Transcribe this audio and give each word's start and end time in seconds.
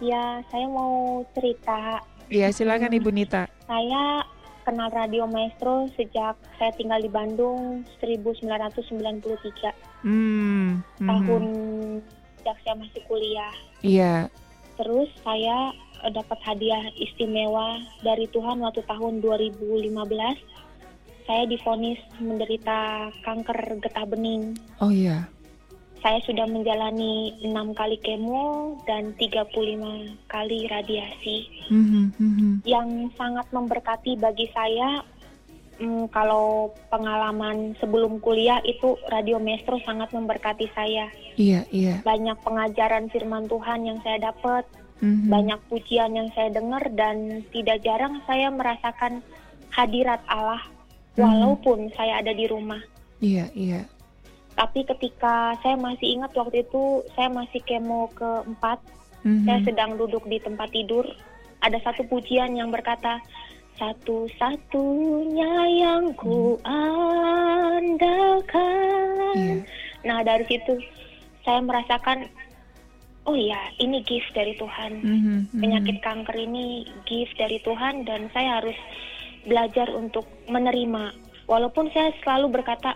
Ya, 0.00 0.40
saya 0.48 0.64
mau 0.64 1.20
cerita. 1.36 2.00
Iya, 2.32 2.48
silakan 2.56 2.96
Ibu 2.96 3.12
Nita. 3.12 3.44
Saya 3.68 4.24
kenal 4.64 4.88
Radio 4.96 5.28
Maestro 5.28 5.92
sejak 5.92 6.40
saya 6.56 6.72
tinggal 6.80 7.04
di 7.04 7.12
Bandung 7.12 7.84
1993. 8.00 9.76
Hmm. 10.00 10.80
mhm. 10.96 11.04
Tahun 11.04 11.44
sejak 12.40 12.56
saya 12.64 12.74
masih 12.80 13.02
kuliah. 13.04 13.54
Iya. 13.84 14.14
Terus 14.80 15.12
saya 15.20 15.76
eh, 16.00 16.12
dapat 16.16 16.40
hadiah 16.48 16.80
istimewa 16.96 17.84
dari 18.00 18.24
Tuhan 18.32 18.64
waktu 18.64 18.80
tahun 18.88 19.20
2015. 19.20 19.92
Saya 21.28 21.44
divonis 21.44 22.00
menderita 22.18 23.12
kanker 23.22 23.84
getah 23.84 24.08
bening. 24.08 24.56
Oh 24.80 24.88
iya. 24.88 25.28
Saya 26.00 26.16
sudah 26.24 26.48
menjalani 26.48 27.36
enam 27.44 27.76
kali 27.76 28.00
kemo 28.00 28.80
dan 28.88 29.12
35 29.20 30.16
kali 30.32 30.64
radiasi. 30.64 31.44
Mhm, 31.68 32.04
mhm. 32.16 32.50
Yang 32.64 33.12
sangat 33.20 33.44
memberkati 33.52 34.16
bagi 34.16 34.48
saya, 34.56 35.04
mm, 35.76 36.08
kalau 36.08 36.72
pengalaman 36.88 37.76
sebelum 37.76 38.16
kuliah 38.24 38.64
itu 38.64 38.96
Radio 39.12 39.36
Maestro 39.36 39.76
sangat 39.84 40.08
memberkati 40.16 40.72
saya. 40.72 41.12
Iya, 41.36 41.68
iya. 41.68 42.00
Banyak 42.00 42.40
pengajaran 42.40 43.12
firman 43.12 43.44
Tuhan 43.44 43.84
yang 43.84 44.00
saya 44.00 44.32
dapat, 44.32 44.64
Mhm. 45.04 45.28
banyak 45.28 45.60
pujian 45.68 46.16
yang 46.16 46.32
saya 46.32 46.48
dengar 46.48 46.80
dan 46.96 47.44
tidak 47.52 47.84
jarang 47.84 48.24
saya 48.24 48.48
merasakan 48.48 49.20
hadirat 49.68 50.24
Allah 50.28 50.64
Mhm. 51.16 51.20
walaupun 51.20 51.92
saya 51.92 52.24
ada 52.24 52.32
di 52.32 52.48
rumah. 52.48 52.80
Iya, 53.20 53.52
iya. 53.52 53.84
Tapi 54.60 54.84
ketika 54.84 55.56
saya 55.64 55.80
masih 55.80 56.20
ingat 56.20 56.36
waktu 56.36 56.68
itu 56.68 57.00
saya 57.16 57.32
masih 57.32 57.64
kemo 57.64 58.12
keempat, 58.12 58.76
Mhm. 59.24 59.48
saya 59.48 59.64
sedang 59.64 59.96
duduk 59.96 60.28
di 60.28 60.36
tempat 60.36 60.68
tidur. 60.68 61.08
Ada 61.64 61.80
satu 61.80 62.04
pujian 62.04 62.52
yang 62.52 62.68
berkata, 62.68 63.24
satu-satunya 63.80 65.52
yang 65.80 66.12
ku 66.12 66.60
andalkan. 66.68 68.44
Iya. 69.32 69.64
Nah 70.04 70.20
dari 70.20 70.44
situ 70.44 70.76
saya 71.40 71.64
merasakan, 71.64 72.28
oh 73.24 73.32
ya 73.32 73.56
ini 73.80 74.04
gift 74.04 74.28
dari 74.36 74.52
Tuhan. 74.60 75.00
Mhm, 75.00 75.56
mhm. 75.56 75.60
Penyakit 75.64 75.96
kanker 76.04 76.36
ini 76.36 76.84
gift 77.08 77.32
dari 77.40 77.56
Tuhan 77.64 78.04
dan 78.04 78.28
saya 78.36 78.60
harus 78.60 78.76
belajar 79.48 79.88
untuk 79.96 80.28
menerima. 80.52 81.16
Walaupun 81.48 81.88
saya 81.96 82.12
selalu 82.20 82.60
berkata, 82.60 82.92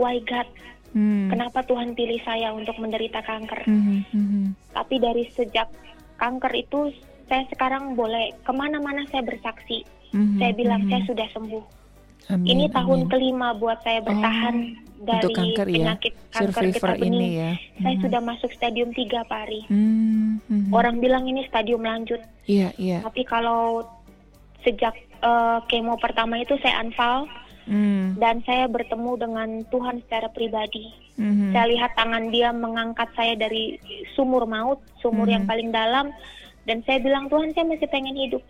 why 0.00 0.16
God, 0.24 0.48
Hmm. 0.92 1.28
kenapa 1.28 1.64
Tuhan 1.64 1.92
pilih 1.92 2.20
saya 2.20 2.52
untuk 2.52 2.76
menderita 2.76 3.20
kanker? 3.20 3.64
Mhm, 3.64 3.98
mhm. 4.12 4.44
Tapi 4.70 4.94
dari 4.96 5.24
sejak 5.28 5.68
kanker 6.16 6.52
itu 6.54 6.92
saya 7.24 7.48
sekarang 7.48 7.96
boleh 7.96 8.36
ke 8.38 8.52
mana-mana 8.52 9.02
saya 9.08 9.24
bersaksi. 9.24 9.88
Mhm, 10.12 10.36
Saya 10.36 10.52
bilang 10.52 10.80
mhm. 10.84 10.88
saya 10.88 11.02
sudah 11.08 11.28
sembuh. 11.32 11.64
Amin, 12.28 12.46
Ini 12.46 12.64
tahun 12.70 13.00
amin. 13.02 13.10
kelima 13.10 13.48
buat 13.52 13.80
saya 13.80 13.98
bertahan 13.98 14.56
dari 15.02 15.18
Untuk 15.18 15.32
kanker 15.34 15.66
ya. 15.66 15.74
penyakit 15.74 16.12
kanker 16.30 16.52
Survivor 16.52 16.90
bening. 16.94 17.10
ini 17.10 17.28
ya. 17.34 17.50
Saya 17.80 17.96
Mhm. 17.96 18.02
sudah 18.04 18.20
masuk 18.22 18.50
stadium 18.52 18.90
3 18.92 19.24
Pak 19.24 19.40
Ari. 19.42 19.60
Hmm, 19.66 20.38
mhm. 20.44 20.70
Orang 20.70 21.00
bilang 21.00 21.24
ini 21.24 21.42
stadium 21.44 21.82
lanjut. 21.82 22.20
Iya, 22.44 22.70
iya. 22.76 23.00
Tapi 23.00 23.24
kalau 23.24 23.82
sejak 24.60 24.92
eh, 25.18 25.58
kemo 25.66 25.94
pertama 25.96 26.34
itu 26.36 26.58
saya 26.58 26.82
anfal 26.82 27.30
Hmm, 27.62 28.18
dan 28.18 28.42
saya 28.42 28.66
bertemu 28.66 29.12
dengan 29.18 29.48
Tuhan 29.70 30.02
secara 30.02 30.26
pribadi. 30.28 30.90
mhm. 31.14 31.52
Saya 31.52 31.66
lihat 31.70 31.92
tangan 31.94 32.32
dia 32.32 32.50
mengangkat 32.50 33.06
saya 33.14 33.36
dari 33.36 33.78
sumur 34.16 34.48
maut, 34.48 34.80
sumur 34.98 35.28
Mhm. 35.28 35.34
yang 35.34 35.44
paling 35.46 35.70
dalam 35.70 36.06
dan 36.64 36.82
saya 36.82 36.98
bilang 36.98 37.28
Tuhan 37.28 37.52
saya 37.52 37.68
masih 37.68 37.86
pengen 37.86 38.16
hidup. 38.16 38.42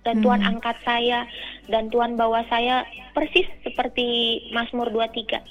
Dan 0.00 0.24
Tuhan 0.24 0.40
Mhm. 0.40 0.50
angkat 0.56 0.76
saya 0.80 1.28
dan 1.68 1.92
Tuhan 1.92 2.16
bawa 2.16 2.40
saya 2.48 2.84
persis 3.12 3.44
seperti 3.60 4.40
Mazmur 4.50 4.88
23 4.88 5.44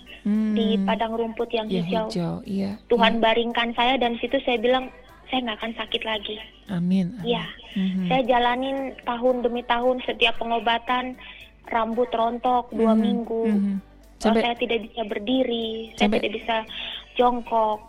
di 0.52 0.75
Hmm. 0.75 0.86
padang 0.86 1.14
rumput 1.16 1.50
yang 1.50 1.69
Ya, 1.69 1.86
hijau. 1.86 2.08
hijau, 2.09 2.36
iya. 2.44 2.75
Tuhan 2.90 3.18
iya. 3.18 3.22
baringkan 3.22 3.69
saya 3.74 3.96
dan 3.98 4.18
situ 4.18 4.42
saya 4.44 4.58
bilang 4.58 4.90
saya 5.30 5.46
nggak 5.46 5.58
akan 5.62 5.74
sakit 5.78 6.02
lagi. 6.03 6.36
Amin. 6.69 7.14
amin. 7.22 7.38
Ya, 7.38 7.46
Mhm. 7.78 8.09
saya 8.09 8.22
jalanin 8.25 8.98
tahun 9.06 9.46
demi 9.46 9.62
tahun 9.64 10.02
setiap 10.06 10.38
pengobatan, 10.38 11.14
rambut 11.69 12.09
rontok 12.09 12.74
dua 12.74 12.94
Mhm, 12.94 13.02
minggu. 13.02 13.44
Oh, 13.46 13.78
Sampai 14.19 14.44
saya 14.44 14.56
tidak 14.57 14.80
bisa 14.84 15.02
berdiri, 15.06 15.69
saya 15.96 16.00
Sampai- 16.06 16.19
tidak 16.19 16.34
bisa 16.44 16.56
jongkok. 17.16 17.80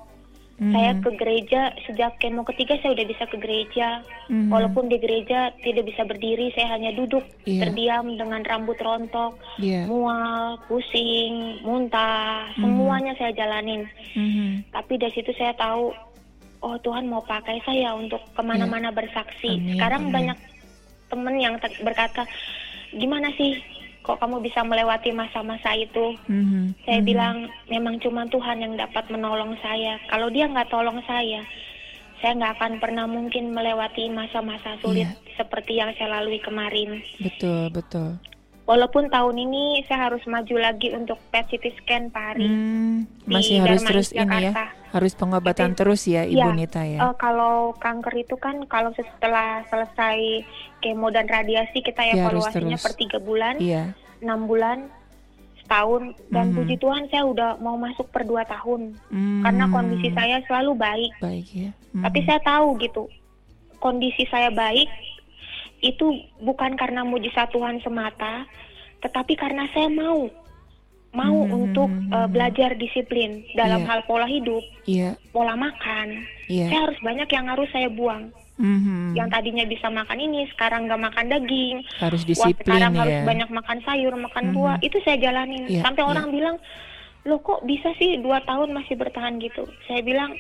mhm, 0.60 0.70
Saya 0.70 0.92
ke 0.94 1.10
gereja 1.16 1.60
sejak 1.82 2.12
kemo 2.20 2.44
ketiga 2.44 2.76
saya 2.78 2.92
udah 2.92 3.06
bisa 3.08 3.24
ke 3.26 3.36
gereja. 3.36 3.88
mhm. 4.28 4.46
Walaupun 4.46 4.86
di 4.86 5.00
gereja 5.00 5.50
tidak 5.58 5.88
bisa 5.88 6.04
berdiri, 6.04 6.52
saya 6.52 6.76
hanya 6.76 6.92
duduk 6.92 7.24
Iya. 7.42 7.66
terdiam 7.66 8.14
dengan 8.14 8.44
rambut 8.44 8.76
rontok, 8.76 9.40
Iya. 9.58 9.88
mual, 9.88 10.60
pusing, 10.68 11.64
muntah, 11.64 12.52
Mhm. 12.54 12.60
semuanya 12.60 13.12
saya 13.16 13.32
jalanin. 13.32 13.88
Mhm. 14.14 14.70
Tapi 14.70 14.92
dari 14.96 15.10
situ 15.10 15.32
saya 15.34 15.50
tahu, 15.54 15.90
oh 16.60 16.76
Tuhan 16.78 17.08
mau 17.08 17.24
pakai 17.24 17.58
saya 17.64 17.96
untuk 17.96 18.20
ke 18.30 18.42
mana-mana 18.44 18.92
bersaksi. 18.92 19.50
Iya. 19.50 19.58
Amin, 19.58 19.72
Sekarang 19.74 20.02
amin. 20.06 20.14
banyak 20.14 20.38
temen 21.08 21.34
yang 21.40 21.54
berkata, 21.80 22.22
gimana 22.92 23.30
sih 23.34 23.58
kok 24.00 24.16
kamu 24.16 24.40
bisa 24.40 24.64
melewati 24.64 25.12
masa-masa 25.12 25.76
itu? 25.76 26.16
Mhm. 26.26 26.72
Saya 26.82 27.00
Mhm. 27.00 27.06
bilang 27.06 27.36
memang 27.68 28.00
cuma 28.00 28.24
Tuhan 28.26 28.58
yang 28.58 28.74
dapat 28.74 29.06
menolong 29.08 29.54
saya. 29.60 30.00
Kalau 30.08 30.32
dia 30.32 30.48
nggak 30.48 30.72
tolong 30.72 30.98
saya, 31.04 31.44
saya 32.18 32.32
nggak 32.34 32.54
akan 32.56 32.72
pernah 32.80 33.04
mungkin 33.04 33.52
melewati 33.52 34.08
masa-masa 34.08 34.80
sulit 34.80 35.04
Iya. 35.06 35.36
seperti 35.36 35.78
yang 35.78 35.92
saya 35.96 36.20
lalui 36.20 36.40
kemarin. 36.40 37.00
betul, 37.18 37.68
betul. 37.70 38.16
Walaupun 38.64 39.10
tahun 39.10 39.34
ini 39.36 39.82
saya 39.84 40.06
harus 40.12 40.22
maju 40.30 40.56
lagi 40.56 40.94
untuk 40.94 41.18
PET 41.34 41.50
CT 41.50 41.74
scan 41.82 42.06
Pak 42.06 42.38
Ari. 42.38 42.46
Hmm, 42.46 43.02
di 43.26 43.34
masih 43.34 43.56
harus 43.58 43.82
Darmais, 43.82 43.90
terus 43.90 44.08
ini 44.14 44.20
ya, 44.20 44.24
Jakarta. 44.54 44.64
Harus 44.90 45.12
pengobatan 45.14 45.70
Tapi- 45.70 45.78
terus 45.78 46.02
ya, 46.04 46.22
Ibu 46.22 46.34
Iya, 46.36 46.50
Nita 46.52 46.82
ya. 46.82 46.98
Eh, 47.00 47.14
kalau 47.16 47.72
kanker 47.74 48.14
itu 48.16 48.34
kan 48.34 48.66
kalau 48.66 48.90
setelah 48.92 49.62
selesai 49.66 50.42
kemo 50.78 51.08
dan 51.08 51.24
radiasi 51.24 51.78
kita 51.80 52.02
Ya, 52.04 52.18
evaluasinya 52.20 52.74
terus. 52.74 52.84
per 52.84 52.92
tiga 52.94 53.18
bulan, 53.18 53.54
Iya. 53.56 53.94
enam 54.20 54.44
bulan, 54.44 54.90
setahun 55.60 56.02
dan 56.28 56.50
Mhm. 56.50 56.54
puji 56.56 56.74
Tuhan 56.76 57.06
saya 57.06 57.22
udah 57.24 57.50
mau 57.56 57.78
masuk 57.78 58.10
per 58.10 58.26
dua 58.26 58.42
tahun 58.42 58.98
Hmm, 59.06 59.40
karena 59.40 59.64
kondisi 59.66 60.10
saya 60.10 60.42
selalu 60.44 60.72
baik. 60.74 61.12
baik 61.20 61.46
ya. 61.48 61.70
Tapi 61.92 62.18
Mhm. 62.20 62.26
saya 62.26 62.40
tahu 62.40 62.68
gitu 62.76 63.06
kondisi 63.78 64.26
saya 64.26 64.50
baik 64.50 64.90
itu 65.80 66.06
bukan 66.38 66.74
karena 66.74 67.00
mujizat 67.00 67.48
Tuhan 67.48 67.80
semata, 67.80 68.44
tetapi 69.00 69.32
karena 69.32 69.64
saya 69.70 69.88
mau 69.88 70.28
mau 71.10 71.42
Mhm, 71.42 71.52
untuk 71.52 71.90
mhm, 71.90 72.06
eh, 72.08 72.18
mhm. 72.20 72.30
belajar 72.30 72.70
disiplin 72.74 73.30
dalam 73.52 73.82
Iya. 73.82 73.88
hal 73.88 74.00
pola 74.04 74.26
hidup, 74.26 74.62
Iya, 74.84 75.18
pola 75.30 75.54
makan. 75.54 76.22
iya. 76.46 76.70
Saya 76.70 76.80
harus 76.86 76.98
banyak 77.00 77.28
yang 77.28 77.46
harus 77.48 77.68
saya 77.68 77.90
buang. 77.90 78.30
Mhm. 78.56 79.16
Yang 79.16 79.28
tadinya 79.32 79.64
bisa 79.64 79.88
makan 79.88 80.18
ini, 80.20 80.46
sekarang 80.48 80.86
nggak 80.86 81.02
makan 81.02 81.26
daging. 81.28 81.76
harus 81.98 82.22
Wah, 82.22 82.28
disiplin 82.28 82.62
sekarang 82.62 82.92
ya. 82.92 83.00
harus 83.00 83.18
banyak 83.26 83.48
makan 83.50 83.78
sayur, 83.82 84.14
makan 84.14 84.44
buah. 84.52 84.76
Mhm. 84.76 84.86
Itu 84.86 84.96
saya 85.00 85.16
jalanin. 85.18 85.64
Iya, 85.66 85.82
Sampai 85.82 86.02
iya. 86.04 86.10
orang 86.10 86.26
bilang, 86.30 86.56
lo 87.24 87.36
kok 87.38 87.64
bisa 87.64 87.90
sih 87.96 88.16
dua 88.16 88.38
tahun 88.42 88.70
masih 88.70 88.94
bertahan 88.94 89.40
gitu? 89.40 89.64
Saya 89.84 90.00
bilang, 90.00 90.36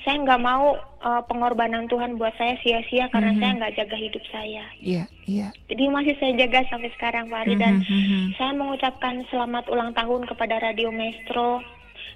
saya 0.00 0.16
nggak 0.18 0.40
mau 0.40 0.74
uh, 0.98 1.22
pengorbanan 1.24 1.84
Tuhan 1.86 2.16
buat 2.16 2.32
saya 2.34 2.56
sia-sia 2.58 3.08
karena 3.08 3.32
Mhm. 3.32 3.38
saya 3.38 3.52
nggak 3.54 3.74
jaga 3.76 3.96
hidup 3.96 4.24
saya. 4.26 4.64
Iya, 4.78 5.04
iya. 5.24 5.48
Jadi 5.66 5.84
masih 5.86 6.16
saya 6.16 6.32
jaga 6.38 6.64
sampai 6.66 6.88
sekarang, 6.90 7.28
Pak 7.28 7.40
Ari. 7.40 7.54
Dan 7.54 7.74
Mhm, 7.78 7.84
mhm. 7.84 8.22
saya 8.34 8.52
mengucapkan 8.52 9.14
selamat 9.26 9.64
ulang 9.66 9.92
tahun 9.92 10.24
kepada 10.24 10.56
Radio 10.58 10.88
Maestro. 10.90 11.60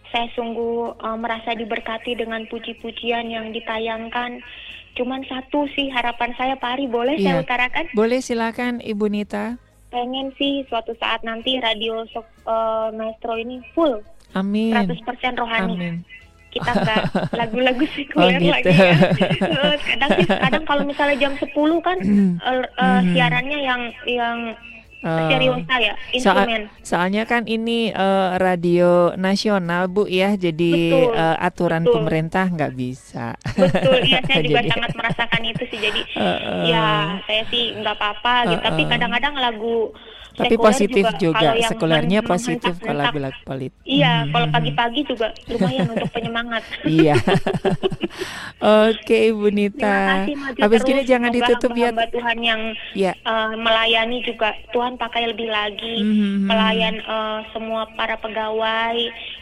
Saya 0.08 0.30
sungguh 0.32 0.94
uh, 0.96 1.16
merasa 1.16 1.52
diberkati 1.52 2.14
dengan 2.14 2.46
puji-pujian 2.46 3.26
yang 3.26 3.50
ditayangkan. 3.50 4.40
Cuman 4.94 5.26
satu 5.26 5.66
sih 5.68 5.90
harapan 5.90 6.30
saya, 6.34 6.54
Pak 6.54 6.70
Ari, 6.72 6.87
boleh 6.87 7.19
Iya. 7.19 7.25
saya 7.26 7.37
utarakan? 7.42 7.84
Boleh 7.92 8.19
silakan 8.19 8.78
Ibu 8.78 9.06
Nita. 9.08 9.58
Pengen 9.90 10.30
sih 10.34 10.62
suatu 10.64 10.94
saat 10.94 11.20
nanti 11.20 11.58
Radio 11.58 12.06
So- 12.08 12.25
uh, 12.44 12.88
Maestro 12.90 13.34
ini 13.34 13.58
full, 13.70 14.00
Amin. 14.32 14.72
100% 14.72 15.34
rohani. 15.34 15.75
Amin. 15.75 15.94
Kita 16.54 16.70
nggak 16.72 17.02
lagu-lagu 17.40 17.84
sekuler 17.90 18.30
Oh, 18.30 18.40
gitu. 18.40 18.52
lagi 18.52 18.70
ya. 18.70 18.94
Eh, 19.42 19.76
kadang 19.84 20.10
sih, 20.14 20.26
kadang 20.26 20.64
kalau 20.64 20.82
misalnya 20.90 21.16
jam 21.18 21.32
10 21.34 21.50
kan 21.80 21.98
eh, 21.98 22.64
Mhm. 22.72 23.04
siarannya 23.10 23.58
yang 23.60 23.80
yang 24.06 24.38
Eh, 25.04 25.28
seriosa 25.28 25.76
ya, 25.76 25.92
soal- 26.16 26.48
instrumen. 26.48 26.62
soalnya 26.80 27.22
kan 27.24 27.44
ini 27.44 27.92
eh, 27.92 28.28
radio 28.38 29.12
nasional 29.18 29.84
Bu 29.86 30.08
ya, 30.08 30.32
jadi 30.32 30.72
Betul, 30.88 31.12
eh, 31.12 31.36
aturan 31.38 31.82
betul. 31.82 31.94
pemerintah 31.94 32.48
nggak 32.48 32.72
bisa. 32.72 33.36
Betul, 33.44 34.00
iya 34.00 34.24
saya 34.24 34.40
juga 34.40 34.64
Jadi- 34.64 34.72
sangat 34.72 34.90
merasakan 34.94 35.42
itu 35.44 35.62
sih. 35.68 35.78
Jadi 35.78 36.00
Eh, 36.08 36.24
eh. 36.24 36.62
ya 36.66 36.86
saya 37.20 37.42
sih 37.46 37.76
nggak 37.76 37.94
apa-apa 37.94 38.48
gitu. 38.48 38.56
Eh, 38.56 38.64
Tapi 38.64 38.82
kadang-kadang 38.86 39.34
lagu 39.36 39.92
Tapi 40.34 40.50
Sekuler 40.50 40.66
positif 40.66 41.04
juga, 41.06 41.16
juga, 41.16 41.38
kalau 41.40 41.54
yang 41.54 41.70
sekulernya 41.70 42.19
men- 42.19 42.28
positif 42.28 42.75
menghentak- 42.75 42.86
kalau 42.90 43.04
bilang 43.12 43.34
pelit. 43.40 43.72
Iya, 43.84 44.12
Mhm, 44.16 44.31
kalau 44.31 44.46
pagi-pagi 44.50 45.00
juga 45.04 45.26
lumayan 45.46 45.86
untuk 45.88 46.10
penyemangat. 46.10 46.62
Iya. 46.96 47.14
Oke, 48.86 49.28
Ibu 49.28 49.46
Nita. 49.48 50.25
Kasih 50.25 50.34
Habis 50.56 50.81
terus. 50.81 50.88
gini 50.88 51.00
jangan 51.04 51.28
Semoga 51.28 51.46
ditutup 51.46 51.70
ya. 51.75 51.90
Tuhan 52.08 52.38
yang 52.40 52.60
Ya. 52.92 53.12
eh, 53.14 53.52
melayani 53.54 54.19
juga 54.22 54.54
Tuhan 54.70 54.94
pakai 54.94 55.28
lebih 55.28 55.48
lagi. 55.48 55.96
Mhm. 56.00 56.46
Pelayan 56.46 56.94
eh, 56.96 57.38
semua 57.50 57.84
para 57.92 58.16
pegawai, 58.16 58.96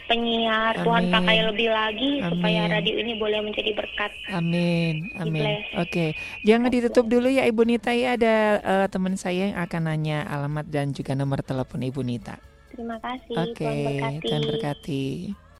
penyiar, 0.05 0.75
Tuhan 0.77 1.07
Amin. 1.07 1.13
pakai 1.13 1.37
lebih 1.45 1.69
lagi 1.69 2.11
supaya 2.21 2.59
Amin. 2.63 2.73
radio 2.73 2.93
ini 2.97 3.13
boleh 3.15 3.39
menjadi 3.41 3.71
berkat. 3.71 4.11
Amin, 4.29 5.07
amin. 5.15 5.63
Oke, 5.75 6.13
jangan 6.43 6.67
ditutup 6.67 7.07
dulu 7.07 7.29
ya 7.29 7.45
Ibu 7.45 7.63
Nita 7.63 7.91
ya. 7.91 8.13
Ada 8.13 8.35
eh, 8.59 8.87
teman 8.89 9.15
saya 9.15 9.47
yang 9.47 9.59
akan 9.59 9.81
nanya 9.85 10.27
alamat 10.27 10.65
dan 10.67 10.82
juga 10.91 11.15
nomor 11.15 11.39
telepon 11.45 11.79
Ibu 11.79 12.03
Nita. 12.03 12.35
Terima 12.73 12.97
kasih. 12.99 13.37
Oke, 13.37 13.63
Tuhan 13.63 13.77
berkati. 13.85 14.25
Tuhan 14.27 14.43
berkati. 14.49 15.03